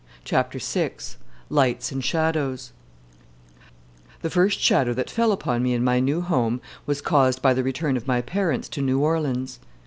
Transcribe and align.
Chapter 0.23 0.57
Six 0.57 1.17
Lights 1.51 1.91
and 1.91 2.03
Shadows 2.03 2.73
The 4.23 4.31
first 4.31 4.59
shadow 4.59 4.95
that 4.95 5.11
fell 5.11 5.31
upon 5.31 5.61
me 5.61 5.75
in 5.75 5.83
my 5.83 5.99
new 5.99 6.21
home 6.21 6.59
was 6.87 7.01
caused 7.03 7.43
by 7.43 7.53
the 7.53 7.61
return 7.63 7.95
of 7.95 8.07
my 8.07 8.21
parents 8.23 8.67
to 8.69 8.81
New 8.81 8.97
Orleans. 8.99 9.59